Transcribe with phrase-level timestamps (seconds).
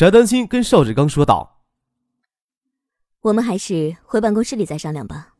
[0.00, 1.60] 翟丹青跟邵志刚说道
[3.20, 5.34] ：“我们还是回办公室里再商量吧。”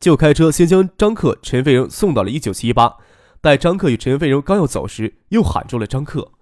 [0.00, 2.96] 就开车先将张克、陈飞荣送到了一九七八。
[3.42, 6.32] 待张克与陈飞荣刚要走时，又喊住了张克。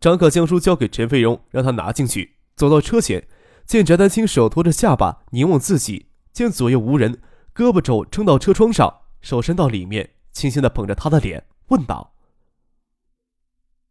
[0.00, 2.38] 张克将书交给陈飞荣，让他拿进去。
[2.56, 3.28] 走到车前，
[3.66, 7.20] 见翟丹青手托着下巴凝望自己，见左右无人，
[7.54, 12.14] 胳膊肘撑到车窗上，手伸到里面，轻轻的捧着他的脸，问道：“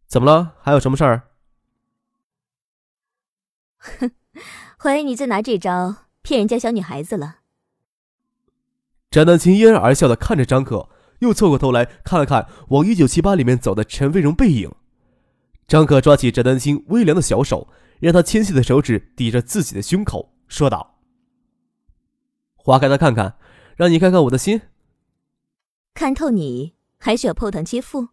[0.10, 0.56] 怎么了？
[0.64, 1.22] 还有什么事儿？”
[3.82, 4.12] 哼，
[4.78, 7.38] 怀疑你在拿这招骗人家小女孩子了。
[9.10, 10.88] 翟丹青嫣然而笑的看着张可，
[11.20, 14.72] 又凑过头来看了看往一九七八里面走的陈飞荣背影。
[15.68, 17.68] 张可抓起翟丹青微凉的小手，
[18.00, 21.00] 让他纤细的手指抵着自己的胸口，说道
[22.56, 23.36] ：“划开他看看，
[23.76, 24.62] 让你看看我的心。
[25.94, 28.10] 看透你，还需要破糖切腹？”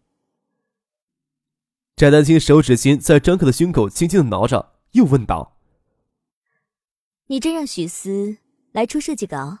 [1.95, 5.58] 翟丹青手指心在张克的胸口轻轻的挠着，又问道。
[7.29, 8.37] 你真让许思
[8.71, 9.59] 来出设计稿？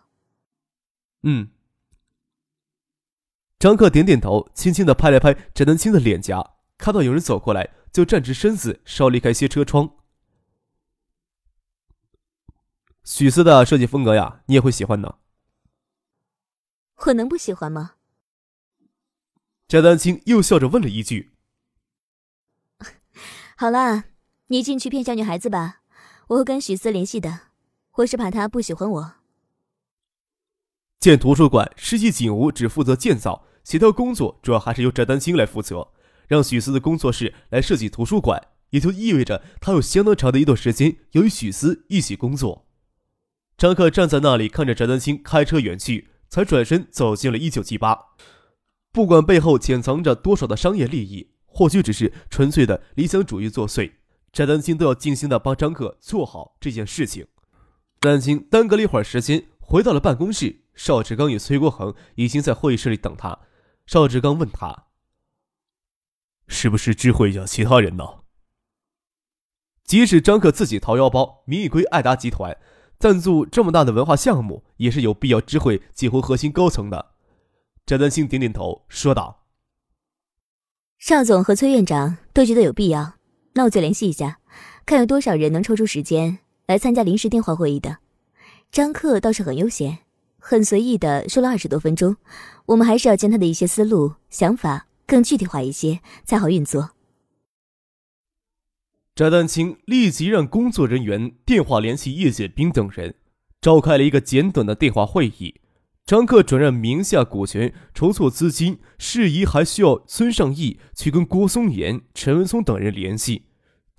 [1.21, 1.49] 嗯。
[3.59, 9.97] 张克点点头，轻轻的拍了拍翟丹青的脸颊，看到有人走过来，就站直身子，稍离开些车窗。
[13.03, 15.19] 许思的设计风格呀，你也会喜欢呢。
[17.05, 17.95] 我能不喜欢吗？
[19.67, 21.33] 翟丹青又笑着问了一句：
[23.55, 24.05] “好了，
[24.47, 25.81] 你进去骗小女孩子吧，
[26.29, 27.48] 我会跟许思联系的。”
[27.99, 29.13] 我是怕他不喜欢我。
[30.99, 35.91] 建图书馆实际景吴只负责建造，协调工作主要还是由翟丹青来负责。
[36.27, 42.67] 让许思的工作室来设计图书馆，也就意味着他有相当长的一段时间要与许思一起工作。
[43.57, 47.97] 张克站在那里看着翟丹青开车远去，才转身走进了一九七八。
[48.91, 53.91] 不管背后潜藏着多少的商业利益，或许只是纯粹的理想主义作祟，
[54.31, 57.25] 翟丹青都要尽心的帮张克做好这件事情。
[57.99, 60.61] 丹青耽搁了一会儿时间，回到了办公室。
[60.73, 63.37] 邵志刚与崔国恒已经在会议室里等他。
[63.85, 64.85] 邵志刚问他
[66.47, 68.05] ：“是不是知会一下其他人呢？”
[69.83, 72.57] 即使张克自己掏腰包，名义归爱达集团，
[72.97, 77.13] 赞助这么大的文化项目，也是有必要知会几乎核心高层的。
[77.85, 79.47] 翟丹青点点头，说道
[80.99, 83.15] ：“邵总和崔院长都觉得有必要，
[83.55, 84.39] 那我就联系一下，
[84.85, 86.39] 看有多少人能抽出时间。”
[86.69, 87.97] 来参加临时电话会议的
[88.71, 89.97] 张克倒是很悠闲，
[90.37, 92.15] 很随意的说了二十多分钟。
[92.67, 96.91] 我们还是要将他的一些思路、想法更具体化一些，才好运作。
[99.15, 103.15] 翟丹青立即让工作人员电话联系叶简兵等人，
[103.59, 105.55] 召开了一个简短的电话会议。
[106.05, 113.45] 张克转让名下股权、筹措资金事宜，还需要孙尚义去跟郭松岩、陈文松等人联系。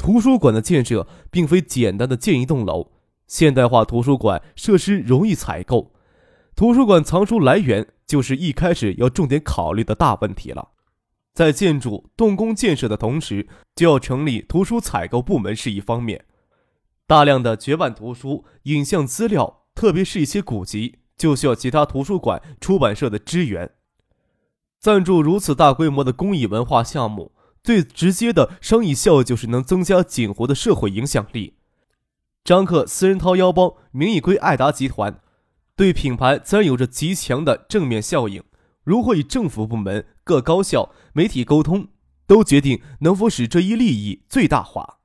[0.00, 2.90] 图书馆的建设并非简单的建一栋楼，
[3.26, 5.92] 现代化图书馆设施容易采购，
[6.56, 10.70] 图书馆藏书来源就是一开始要重点考虑的大问题了。
[11.34, 13.46] 在建筑动工建设的同时，
[13.76, 16.24] 就要成立图书采购部门是一方面。
[17.06, 23.70] 大量的绝版图书、影像资料，特别是一些古籍，就需要其他图书馆、出版社的支援。
[24.78, 27.32] 赞助如此大规模的公益文化项目。
[27.62, 31.54] 最直接的商业效益就是能增加锦湖的社会影响力。
[32.42, 35.20] 张克私人掏腰包，名义归爱达集团，
[35.76, 38.42] 对品牌自然有着极强的正面效应。
[38.82, 41.88] 如何与政府部门、各高校、媒体沟通，
[42.26, 45.00] 都决定能否使这一利益最大化。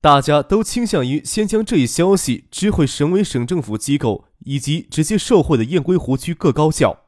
[0.00, 7.00] 大家都倾向于先将这一消息知会省委省政府机构以及直接受贿的雁归湖区各高校，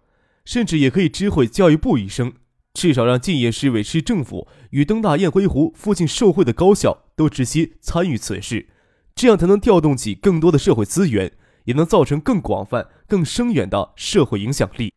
[0.45, 2.35] 甚至也可以知会教育部一声。
[2.75, 8.69] 至少让建业市委市政府与东大雁归湖附近受贿的高校都直接参与此事，
[9.15, 11.33] 这样才能调动起更多的社会资源，
[11.65, 14.93] 也能造成更广泛、更深远的社会影响力。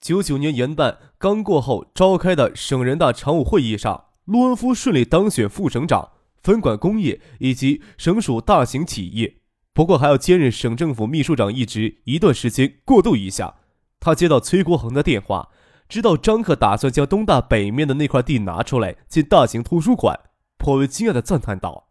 [0.00, 6.10] 九九年元旦刚过后召开的省人大常务会议上，陆恩夫顺利当选副省长，
[6.42, 9.38] 分管工业以及省属大型企业，
[9.74, 13.56] 不过还要兼任省政府秘书长一职一段时间过渡一下。
[13.98, 15.48] 他接到崔国恒的电话。
[15.88, 20.18] 知道张克打算将东大北面的那块地拿出来建大型图书馆，
[20.58, 21.90] 颇为惊讶的赞叹道：“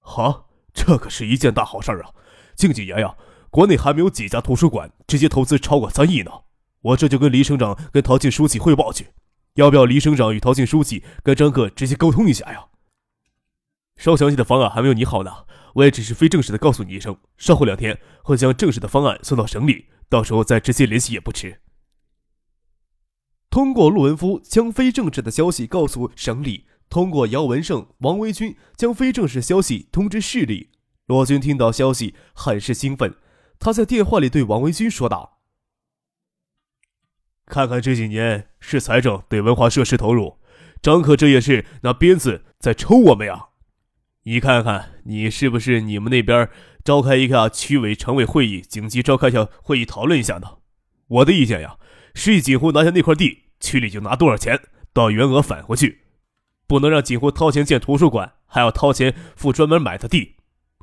[0.00, 2.10] 好，这可是一件大好事啊！
[2.56, 3.16] 近几年呀，
[3.50, 6.30] 国内还没有几家图书馆直接投资超过三亿呢。
[6.80, 9.08] 我这就跟黎省长、跟陶庆书记汇报去，
[9.54, 12.66] 要不要黎省长与陶庆书记跟张克直接沟通一下呀？
[13.96, 21.60] 稍详细的方案还没有拟好呢，我也只是非正式的告诉你一声，稍后两天会将正式的方案送到省里，到时候再直接联系也不迟。
[23.58, 30.70] 通过陆文夫将非正式的消息告诉省里，通过姚文胜、王维军将非正式消息通知市里。
[31.06, 33.16] 罗军听到消息很是兴奋，
[33.58, 35.40] 他在电话里对王维军说道
[37.46, 40.38] ：“看看这几年市财政对文化设施投入，
[40.80, 43.46] 张可这也是拿鞭子在抽我们呀！
[44.22, 46.48] 你看看，你是不是你们那边
[46.84, 50.58] 召开一个区委常委会议，紧急召开一下会议讨论一下呢？
[51.08, 51.76] 我的意见呀。”
[52.14, 54.60] 市里锦湖拿下那块地，区里就拿多少钱，
[54.92, 56.02] 到原额返回去，
[56.66, 60.36] 不能让锦湖掏钱建图书馆，还要掏钱付专门买的地。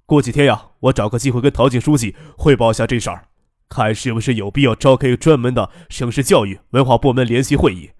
[0.06, 3.28] 过几天呀，我找个机会跟陶静书记汇报一下这事儿，
[3.70, 7.92] 看是不是有必要召开专门的省市教育文化部门联席会议，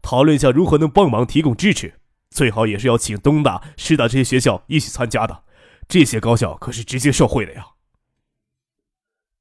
[0.00, 2.00] 讨论一下如何能帮忙提供支持。
[2.30, 5.42] 最好也是要请东大、师大这些学校一起参加的，
[5.88, 7.66] 这些高校可是直接受惠的呀。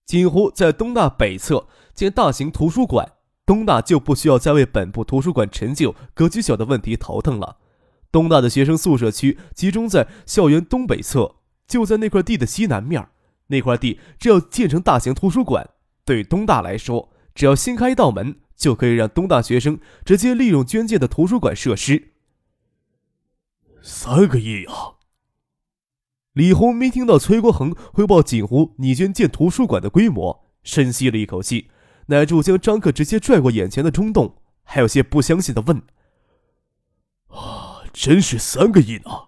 [0.05, 3.13] 锦湖在东大北侧建大型图书馆。
[3.49, 7.57] 东大就不需要再为本部图书馆陈旧、格局小的问题头疼了。
[8.11, 11.37] 东大的学生宿舍区集中在校园东北侧，
[11.67, 13.09] 就在那块地的西南面。
[13.47, 15.67] 那块地只要建成大型图书馆，
[16.05, 22.09] 对东大来说，只要新开一道门，就可以让东大学生直接利用捐建的图书馆设施。
[23.81, 25.01] 三个亿啊！
[26.33, 31.71] 李红没听到崔国恒汇报锦湖拟捐建图书馆的规模，深吸了一口气。
[32.09, 35.83] 乃柱将张克直接拽过眼前的冲动，还有些不相信的问
[37.29, 39.27] ：“啊，真是三个亿呢？”“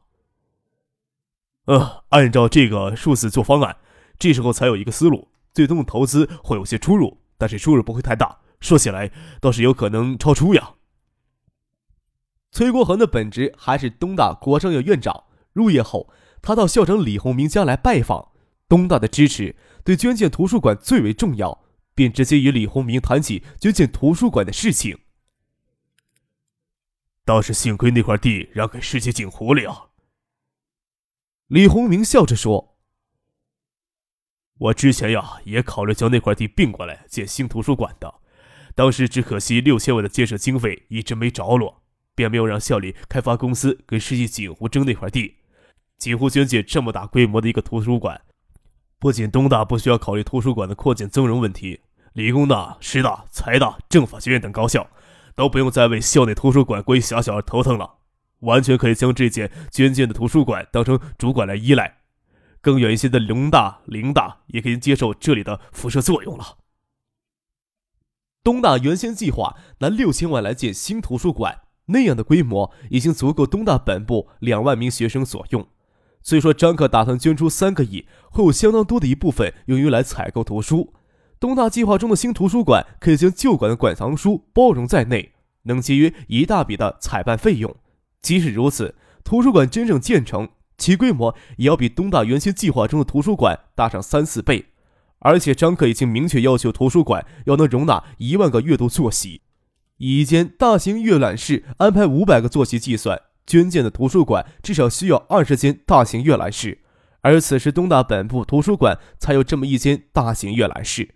[1.65, 3.77] 呃，按照这个数字做方案，
[4.17, 8.39] 这时候才有一个思路，最终的投资会有些出入，但是出入不会太大。
[8.59, 10.71] 说起来倒是有可能超出呀。”
[12.51, 16.09] 崔国恒的本职还是东大国商院院长，入业后
[16.41, 18.31] 他到校长李洪明家来拜访，
[18.67, 21.63] 东大的支持对捐建图书馆最为重要。
[21.93, 24.97] 便直接与李洪明谈起捐建图书馆的事情。
[27.23, 29.91] 倒是幸亏那块地让给世界锦湖了。
[31.47, 32.77] 李洪明笑着说
[34.57, 38.21] ：“我之前呀也考虑将那块地并过来建新图书馆的，
[38.73, 41.83] 当时只可惜六千万的建设经费一直没着落，
[42.15, 45.37] 便没有让校里开发公司跟世界锦湖争那块地。
[45.97, 48.19] 锦湖捐建这么大规模的一个图书馆。”
[49.01, 51.81] 不仅东大不需要考虑图书馆的扩建增容问题，
[52.13, 54.91] 理工大、师大、财大、政法学院等高校
[55.33, 57.95] 都不用再为校内图书馆过于狭小而头疼了，
[58.41, 61.97] 完全可以将这件捐建的图书馆当成主管来依赖。
[62.61, 66.57] 更远一些的农大、林大也可以接受这里的辐射作用了。
[68.43, 75.67] 东大原先计划拿六千万来建新图书馆，那样的规模已经足够东大本部两万名学生所用。
[76.23, 80.93] 虽说张克打算捐出三个亿，会有相当多的一部分用于来采购图书。
[81.39, 85.33] 东大计划中的新图书馆可以将旧馆的馆藏书包容在内，
[85.63, 87.75] 能节约一大笔的采办费用。
[88.21, 88.93] 即使如此，
[89.23, 94.65] 图书馆真正建成，其规模也要比东大原先计划中的图书馆大上三四倍。
[95.23, 99.41] 而且张克已经明确要求图书馆要能容纳一万个阅读坐席，
[99.97, 103.19] 以一间大型阅览室安排五百个坐席计算。
[103.45, 106.79] 捐建的图书馆至少需要二十间大型阅览室，
[107.21, 111.15] 而此时东大本部图书馆才有这么一间大型阅览室。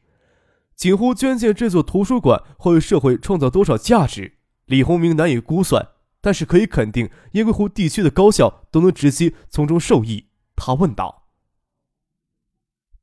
[0.75, 5.89] 锦湖捐建这座图书馆会为社会创造多少价值，李洪明难以估算，
[6.19, 10.27] 但是可以肯定，烟归湖地区的高校都能直接从中受益。
[10.57, 11.27] 他问道：“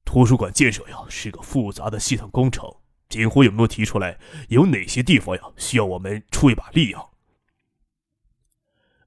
[0.05, 2.69] 图书馆建设呀，是个复杂的系统工程，
[3.09, 7.03] 锦湖有没有提出来，有哪些地方呀需要我们出一把力呀？”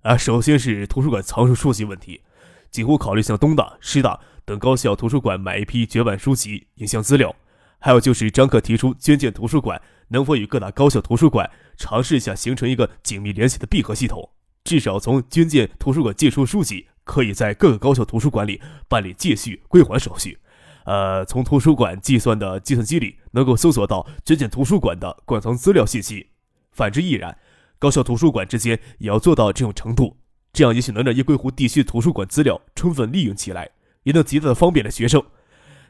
[0.05, 2.21] 啊，首先是图书馆藏书书籍问题，
[2.69, 7.35] 几乎考虑向东大、师大等高校图书馆买一批绝版书籍、影像资料。
[7.79, 14.29] 还有就是张克提出捐建图书馆，能否与各大高校图书馆尝试一下形成一个紧密联系的闭合系统？
[14.63, 20.37] 至少从捐建图书馆借出书籍，可以在各个高校图书馆里办理借续归还手续。
[20.85, 26.27] 呃，从图书馆计算的计算机里能够搜索到捐建图书馆的馆藏资料信息，
[26.71, 27.35] 反之亦然。
[27.77, 30.17] 高校图书馆之间也要做到这种程度，
[30.53, 33.69] 这样也许能让夜归湖地区图书馆资料充分利用起来，
[34.03, 35.21] 也能极大的方便了学生。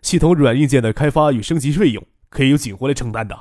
[0.01, 3.35] 系统软硬件的开发与升级费用可以由锦湖来承担的。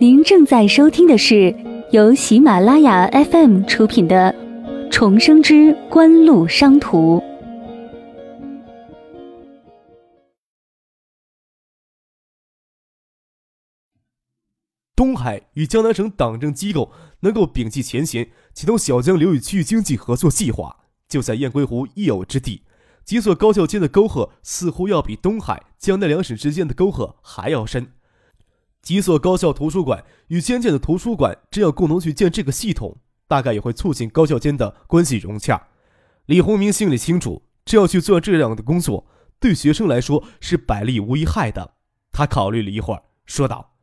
[0.00, 1.52] 您正在收听的是
[1.90, 4.32] 由喜马拉雅 FM 出品的
[4.90, 7.18] 《重生之官路商途》。
[14.98, 16.90] 东海与江南省党政机构
[17.20, 20.78] 能够摒弃前嫌，启动小江流域区域经济合作计划，
[21.08, 22.64] 就在雁归湖一隅之地。
[23.04, 27.92] 几所高校间的沟壑似乎要比东海、江南两省之间的沟壑还要深。
[28.82, 32.96] 几所高校图书馆与先建的图书馆这样共同去建这个系统，
[33.28, 35.68] 大概也会促进高校间的关系融洽。
[36.26, 39.06] 李洪明心里清楚，这样去做这样的工作，
[39.38, 41.74] 对学生来说是百利无一害的。
[42.10, 43.76] 他考虑了一会儿，说道：“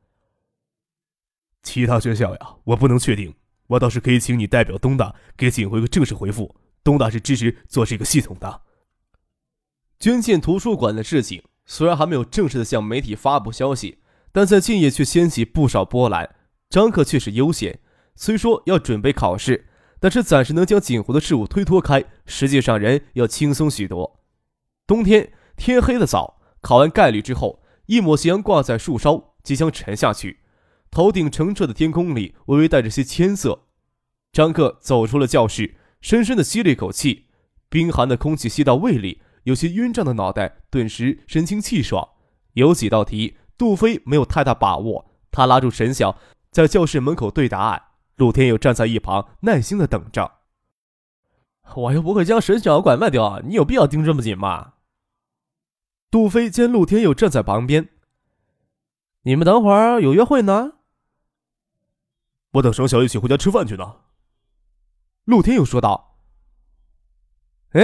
[1.66, 3.36] 其他学校呀，我不能确定。
[3.68, 6.56] 我倒是可以请你代表东大给锦辉个正式回复。
[6.84, 8.62] 东大是支持做这个系统的。
[10.00, 14.00] 捐献图书馆的事情，虽然还没有正式的向媒体发布消息。”
[14.32, 16.36] 但在建业却掀起不少波澜，
[16.70, 17.80] 张克却是悠闲。
[18.18, 24.20] 虽说要准备考试，但是暂时能将锦湖的事务推脱开，实际上人要轻松许多。
[24.86, 30.42] 冬天天黑的早，考完概率之后，一抹斜阳挂在树梢，即将沉下去。
[30.96, 33.66] 头顶澄澈的天空里，微微带着些铅色。
[34.32, 37.26] 张克走出了教室，深深的吸了一口气，
[37.68, 42.08] 冰寒的空气吸到胃里，有些晕胀的脑袋顿时神清气爽。
[42.54, 43.36] 有几道题。
[43.58, 46.18] 杜飞没有太大把握，他拉住沈晓，
[46.52, 47.82] 在教室门口对答案。
[48.16, 50.40] 陆天佑站在一旁，耐心的等着。
[51.76, 54.74] 我又不会将沈晓拐卖掉，你有必要盯这么紧吗？
[56.12, 57.90] 杜飞见陆天佑站在旁边，
[59.24, 60.74] 你们等会儿有约会呢？
[62.56, 63.98] 我等沈晓一起回家吃饭去呢。
[65.26, 66.20] 陆天佑说道。
[67.72, 67.82] 哎，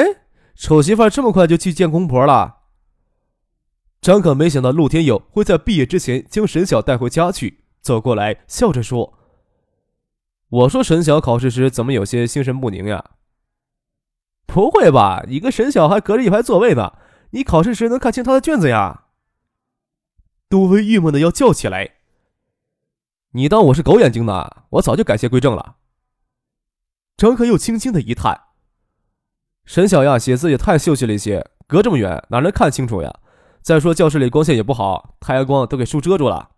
[0.56, 2.60] 丑媳妇这么快就去见公婆了？
[4.00, 9.20] 张可没想到陆天佑会在毕业之前将沈晓带回家去，走过来笑着说
[10.48, 13.12] ：“我说沈晓考试时怎么有些心神不宁呀
[14.48, 16.94] ？”“不会吧，你跟沈晓还隔着一排座位呢，
[17.32, 19.08] 你考试时能看清他的卷子呀？”
[20.48, 21.98] 杜飞郁闷的要叫起来
[23.34, 24.64] ：“你当我是狗眼睛呢？
[24.72, 25.78] 我早就改邪归正了。”
[27.16, 28.48] 张可又轻轻的一叹
[29.66, 33.20] ：“沈晓呀，写字也太秀气了一些，隔这么远哪能看清楚呀？”
[33.62, 36.50] 再说教室里光线也不好，太阳光都给树遮住了。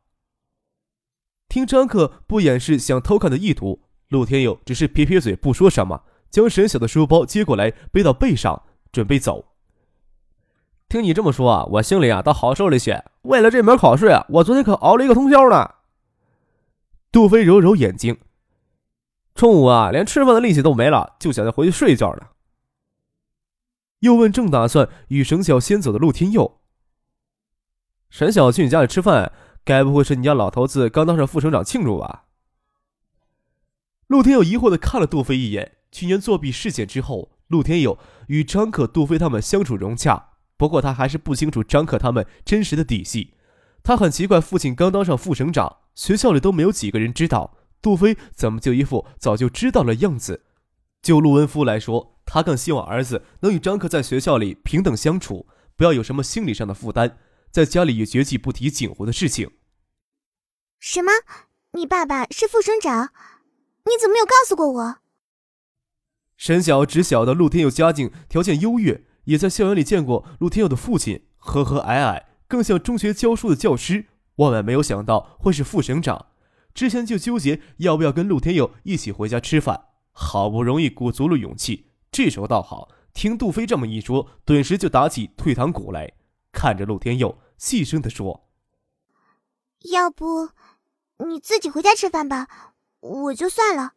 [1.50, 9.54] 听张克不掩饰想偷看的意图，陆天佑只是撇撇嘴，不说什么，将沈晓的书包接过来背到背上，准备走。
[10.88, 13.04] 听你这么说啊，我心里啊倒好受了些。
[13.24, 15.70] 为了这门考试啊，我昨天可熬了一个通宵呢。
[17.14, 18.18] 杜飞揉揉眼睛，
[19.36, 22.32] 中午啊连吃饭的力气都没了，就想着回去睡一觉了。
[24.00, 26.60] 又问正打算与沈晓先走的陆天佑。
[28.10, 29.32] 沈晓去你家里吃饭，
[29.64, 32.26] 该不会是你家老头子刚当上副省长庆祝吧？
[34.08, 35.78] 陆天佑疑惑的看了杜飞一眼。
[35.92, 43.33] 去年作弊事件之后，陆天佑与张可、杜飞他们相处融洽，不过他还是不清楚张可他们真实的底细。
[43.84, 50.46] 他很奇怪，父亲刚当上副省长，学校里都没有几个人知道，杜飞怎么就一副早就知道了样子？
[51.02, 57.18] 就陆文夫来说，他更希望儿子能与张克在学校里平等相处，不要有什么心理上的负担。
[57.52, 59.52] 在家里也绝技不提锦湖的事情。
[60.80, 61.12] 什么？
[61.74, 63.12] 你爸爸是副省长？
[63.86, 64.96] 你怎么没有告诉过我？
[66.38, 74.06] 沈晓只晓得陆天佑家境条件优越，也在校园里见过陆天佑的父亲，和和蔼蔼，更像中学教书的教师。
[74.36, 76.28] 万万没有想到会是副省长。
[76.76, 86.14] 之前就纠结要不要跟陆天佑一起回家吃饭，好不容易鼓足了勇气，这时候倒好，听杜飞这么一说，顿时就打起退堂鼓来，
[86.52, 87.40] 看着陆天佑。
[87.58, 88.48] 细声的说
[89.92, 90.50] ：“要不，
[91.28, 92.48] 你自己回家吃饭吧，
[93.00, 93.94] 我就算了。”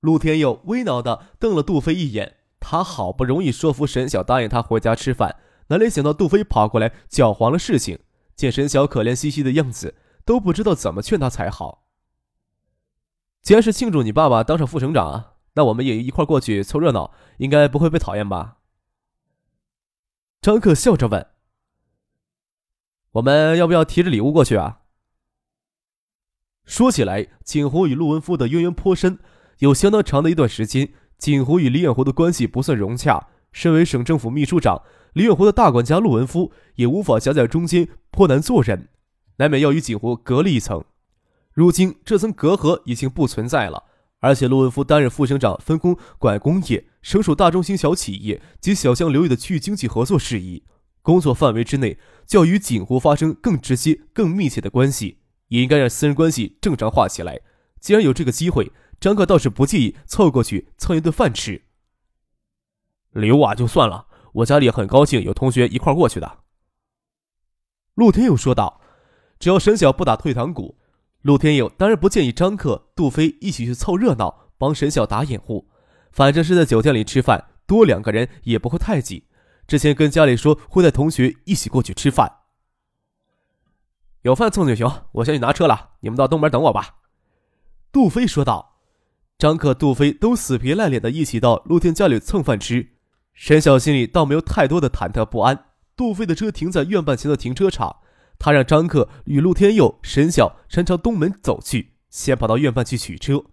[0.00, 5.36] 陆天佑微恼的瞪了杜飞一眼，他好不容易说服沈晓答应他回家吃饭，
[5.68, 8.00] 哪里想到杜飞跑过来搅黄了事情。
[8.34, 11.88] 见沈晓可怜兮兮的样子，都不知道怎么劝他才好。
[13.42, 18.58] 既然是庆祝你爸爸当上副省长，那我们也一块过去凑热闹，应该不会被讨厌吧？
[20.40, 21.26] 张克笑着问。
[23.12, 24.82] 我们要不要提着礼物过去啊？
[26.64, 29.18] 说起来，锦湖与陆文夫的渊源颇深，
[29.58, 33.28] 有相当长的一段时间，锦湖与李远湖的关系不算融洽。
[33.50, 34.82] 身为省政府秘书长，
[35.14, 38.88] 李远湖的大管家陆文夫也无法夹在中间，颇难做人，
[39.36, 40.84] 难免要与锦湖隔了一层。
[41.52, 43.84] 如今这层隔阂已经不存在了，
[44.20, 50.64] 而且陆文夫担任副省长，分工管工业、省属大中型小企业及小江流域的区域经济合作事宜。
[51.02, 55.18] 工作范围之内，就要与锦湖发生更直接、更密切的关系。
[55.48, 57.40] 也应该让私人关系正常化起来。
[57.80, 61.62] 既然有这个机会，张克倒是不介意凑过去蹭一顿饭吃。
[63.12, 64.07] 礼物啊，就算了，
[64.38, 66.38] 我家里很高兴有同学一块过去的。
[67.94, 68.80] 陆天佑说道
[69.40, 70.78] ：“只要沈晓不打退堂鼓，
[71.22, 75.68] 陆天佑当然不建议张克、杜飞一起去凑热闹，帮沈晓打掩护。
[76.12, 79.24] 反正是在酒店里吃饭，多两个人也不会太挤。
[79.66, 82.32] 之前跟家里说会带同学一起过去吃饭，
[84.22, 84.86] 有饭蹭就行。
[85.12, 86.98] 我先去拿车了，你们到东门等我吧。”
[87.90, 88.76] 杜飞说道。
[89.36, 92.97] 张克、杜飞都死皮赖脸的一起到陆天家里蹭饭吃。
[93.38, 95.66] 沈晓心里倒没有太多的忐忑不安。
[95.96, 97.98] 杜飞的车停在院办前的停车场，
[98.36, 103.44] 他让张克与陆天佑、沈晓先朝东门走去，先跑到院办去取车。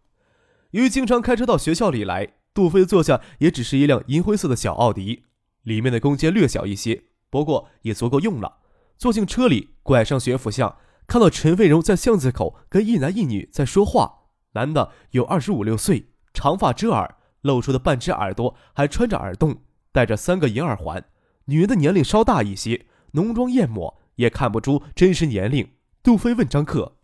[0.72, 5.26] 由于经常开车到学校里来，杜飞坐下也只是一辆银灰色的小奥迪，
[5.62, 8.58] 里面的空间略小一些，不过也足够用了。
[8.98, 14.24] 坐进车里，拐上学府巷，看到陈飞荣在巷子口跟一男一女在说话。
[14.54, 19.62] 男的有二十五六岁，长发遮耳，露出的半只耳朵还穿着耳洞。
[19.96, 21.06] 戴着三个银耳环，
[21.46, 25.72] 女人的年龄稍大一些，浓妆艳抹，也看不出真实年龄。
[26.04, 26.98] 杜飞问张克：“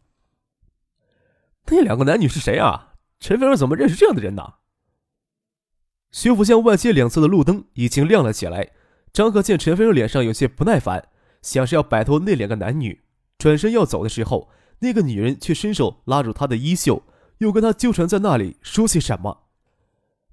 [1.71, 2.95] 那两个男女是谁啊？
[3.17, 4.55] 陈飞儿怎么认识这样的人呢？”
[6.11, 8.71] 徐府巷外街两侧的路灯已经亮了起来。
[9.13, 11.07] 张克见陈飞儿脸上有些不耐烦，
[11.41, 13.03] 想是要摆脱那两个男女，
[13.37, 17.03] 转身要走的时候，那个女人却伸手拉住他的衣袖，
[17.37, 19.43] 又跟他纠缠在那里说些什么。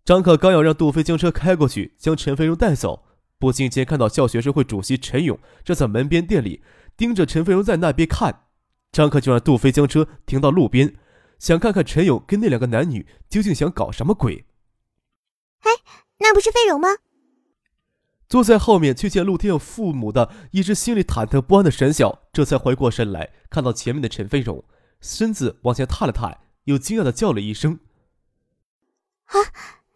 [0.08, 3.04] 张克刚要让杜飞将车开过去，将陈飞荣带走，
[3.38, 6.62] 不经意间看到校学生会主席陈勇站在门边店里，
[6.96, 8.46] 盯着陈飞荣在那边看。
[8.90, 10.96] 张克就让杜飞将车停到路边，
[11.38, 14.46] 想看看陈勇跟那两个男女究竟想搞什么鬼。
[15.58, 15.72] 哎，
[16.20, 16.88] 那不是飞荣吗？
[18.30, 24.64] 坐在后面却见陆天佑父母的一直心里忐忑不安的沈晓，这才回过神来，看到前面的陈飞荣，
[25.02, 27.80] 身子往前踏了踏，又惊讶的叫了一声
[29.28, 29.36] ：“啊！”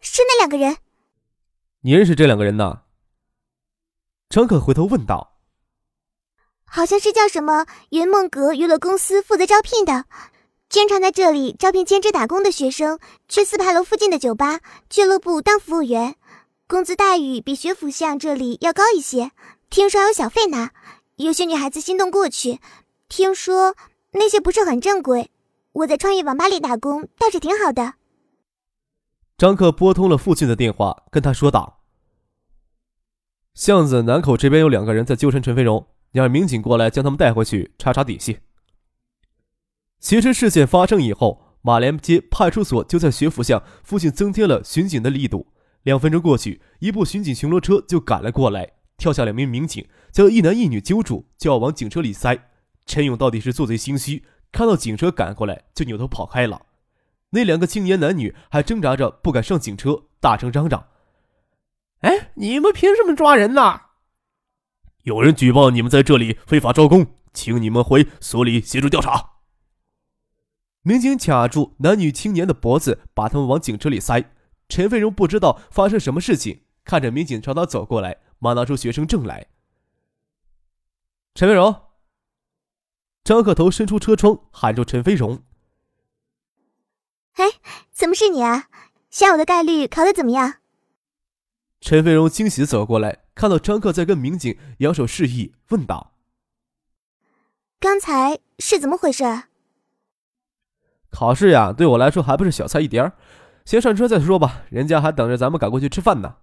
[0.03, 0.77] 是那两个人，
[1.81, 2.81] 你认识这两个人呢？
[4.29, 5.39] 张可回头问道。
[6.65, 10.05] 好像是叫什么云梦阁娱乐公司负责招聘的，
[10.67, 16.17] 经常在这里招聘兼职打工的学生，去四牌楼附近的酒吧、俱乐部当服务员，
[16.67, 19.31] 工资待遇比学府巷这里要高一些，
[19.69, 20.71] 听说还有小费拿。
[21.15, 22.59] 有些女孩子心动过去，
[23.07, 23.75] 听说
[24.11, 25.29] 那些不是很正规。
[25.71, 27.93] 我在创业网吧里打工，倒是挺好的。
[29.37, 31.81] 张克拨通了父亲的电话，跟他说道
[33.55, 38.39] ：“巷子南口这边有两个人在纠缠陈飞荣，你让民警过来将他们带回去查查底细。”
[39.99, 45.47] 其实事件发生以后，马连街派出所就在学府巷附近增添了巡警的力度。
[45.81, 52.49] 两分钟过去，一部巡警巡逻车就赶了过来，跳下两名民警，将一男一女揪住，就要往警车里塞。
[52.85, 56.61] 陈勇到底是做贼心虚，看到警车赶过来，就扭头跑开了。
[57.33, 60.87] 那两个青年男女还挣扎着不敢上警车，大声嚷嚷
[62.01, 63.81] ：“哎，你们凭什么抓人呢？
[65.01, 69.31] 有人举报你们在这里非法招工，请你们回所里协助调查。”
[70.85, 74.31] 民警卡住男女青年的脖子，把他们往警车里塞。
[74.69, 79.47] 陈飞荣不知道发生什么事情，看着民警朝他走过来，忙拿出学生证来。
[81.33, 81.75] 陈飞荣，
[83.23, 85.41] 张克头伸出车窗，喊住陈飞荣。
[87.35, 87.45] 哎，
[87.91, 88.67] 怎么是你啊？
[89.09, 90.55] 下午的概率考的怎么样？
[91.81, 96.13] 陈飞荣惊喜的走过来，看到张克在跟民警扬手示意，问道
[97.79, 99.23] ：“刚才是怎么回事？”
[101.11, 103.13] 考试呀，对我来说还不是小菜一碟儿
[103.65, 106.37] 先上车再说吧，人家还等着咱们赶过去吃饭呢。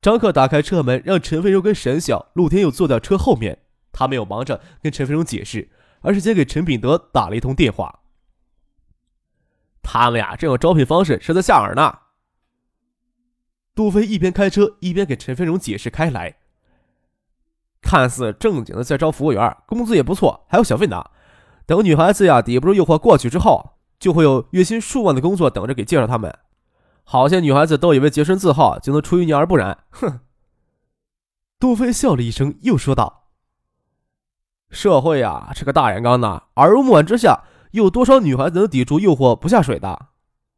[0.00, 3.58] 张克打开车门，让陈飞荣跟沈晓、陆天佑坐在车后面。
[3.92, 5.68] 他没有忙着跟陈飞荣解释，
[6.00, 7.99] 而是先给陈炳德打了一通电话。
[9.82, 11.98] 他们呀，这种招聘方式是在下饵呢。
[13.74, 16.36] 杜飞一边开车一边给陈飞荣解释开来。
[17.80, 21.10] 看似正经的在招服务员，工资也不错，还有小费拿。
[21.64, 26.36] 等女孩子呀抵不住诱惑过去之后，就会有月薪数万的工作等着给介绍他们。
[27.04, 30.20] 好些女孩子都以为洁身自好就能出淤泥而不染，哼。
[31.58, 33.28] 杜飞笑了一声，又说道
[34.70, 40.06] ：“社会呀，是个大染缸呢，耳濡目染之下。”有多少女孩子能抵住诱惑不下水的？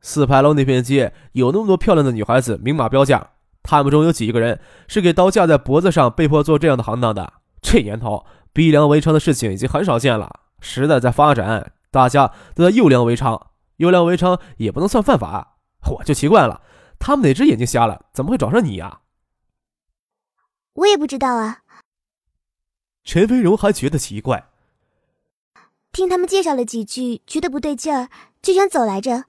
[0.01, 3.31] 四牌楼那片街有那么多漂亮的女孩子，明码标价。
[3.63, 7.35] 他们中有几个人是给刀架在脖子上，被迫做这样的行当的？
[7.61, 10.41] 这年头，逼良为娼的事情已经很少见了。
[10.61, 13.41] 时代在发展，大家都在诱良为娼，
[13.77, 15.59] 诱良为娼也不能算犯法。
[15.93, 16.63] 我就奇怪了，
[16.99, 18.07] 他们哪只眼睛瞎了？
[18.13, 19.01] 怎么会找上你呀？
[20.75, 21.59] 我也不知道啊。
[23.05, 24.49] 陈飞荣还觉得奇怪。
[25.93, 28.09] 听他们介绍了几句，觉得不对劲儿，
[28.41, 29.25] 就想走来着。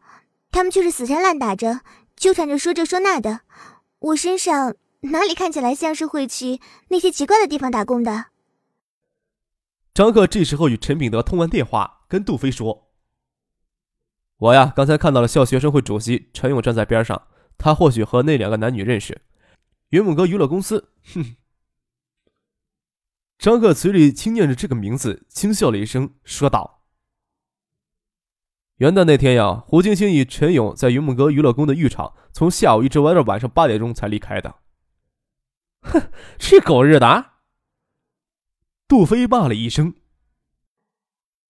[0.49, 1.81] 他们却是死缠烂打着，
[2.15, 3.41] 纠缠着说这说那的。
[3.99, 8.27] 我身上哪里看起来像是会去那些奇怪的地方打工的？
[9.93, 12.91] 张克这时候与陈炳德通完电话，跟杜飞说
[14.37, 19.21] ：“我呀，刚才看到了校学生会主席陈勇站在边上，他或许和那两个男女认识。
[19.89, 21.35] 云梦阁娱乐公司。”哼。
[23.43, 26.81] 张克嘴里轻念着这个名字，轻笑了一声，说道
[28.79, 34.61] ：“元旦那天呀，胡晶晶与陈勇在云梦阁娱乐宫的浴场，从下午一直玩到晚上八点钟才离开的。”
[35.83, 37.31] 哼，这狗日的！
[38.87, 39.93] 杜飞骂了一声：“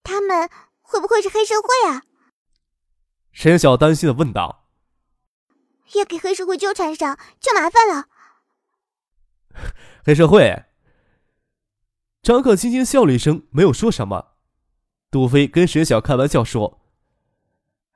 [0.02, 0.50] 他们
[0.82, 2.02] 会不会是黑社会啊？”
[3.32, 4.68] 沈晓担心的问道
[5.94, 8.08] ：“要给黑社会纠缠上，就麻烦了。
[10.04, 10.66] ”黑社会。
[12.24, 14.28] 张克轻轻笑了一声，没有说什么。
[15.12, 16.80] 杜飞跟沈晓开玩笑说：“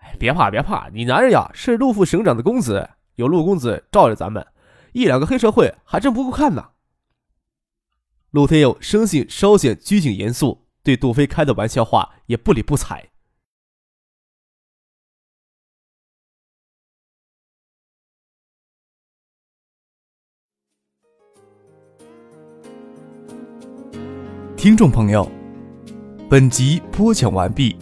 [0.03, 4.45] 哎，别怕，别怕，你男人呀是陆副省长的公子，有陆公子罩着咱们，
[4.91, 6.71] 一两个黑社会还真不够看呢。”
[8.31, 13.09] 陆天佑生性稍显拘谨严肃，对杜飞开的玩笑话也不理不睬。
[24.67, 25.25] 听众朋友，
[26.29, 27.73] 本集播讲完毕，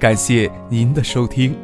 [0.00, 1.54] 感谢您的收听。